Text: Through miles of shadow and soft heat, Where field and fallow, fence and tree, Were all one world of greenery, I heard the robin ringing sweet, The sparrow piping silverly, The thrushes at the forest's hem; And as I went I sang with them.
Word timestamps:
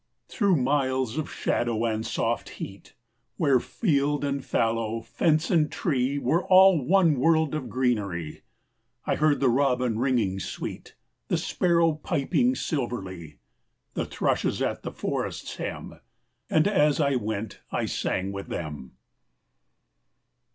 Through 0.27 0.55
miles 0.55 1.15
of 1.19 1.31
shadow 1.31 1.85
and 1.85 2.03
soft 2.03 2.49
heat, 2.57 2.95
Where 3.37 3.59
field 3.59 4.25
and 4.25 4.43
fallow, 4.43 5.01
fence 5.01 5.51
and 5.51 5.71
tree, 5.71 6.17
Were 6.17 6.43
all 6.43 6.83
one 6.83 7.17
world 7.19 7.53
of 7.53 7.69
greenery, 7.69 8.41
I 9.05 9.13
heard 9.13 9.39
the 9.39 9.49
robin 9.49 9.99
ringing 9.99 10.39
sweet, 10.39 10.95
The 11.27 11.37
sparrow 11.37 11.91
piping 11.93 12.55
silverly, 12.55 13.37
The 13.93 14.05
thrushes 14.05 14.59
at 14.59 14.81
the 14.81 14.91
forest's 14.91 15.57
hem; 15.57 15.99
And 16.49 16.67
as 16.67 16.99
I 16.99 17.15
went 17.15 17.61
I 17.71 17.85
sang 17.85 18.31
with 18.31 18.47
them. 18.47 18.93